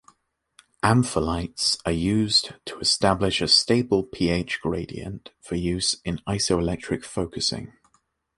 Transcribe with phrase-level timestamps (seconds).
[0.81, 7.73] Ampholytes are used to establish a stable pH gradient for use in isoelectric focusing.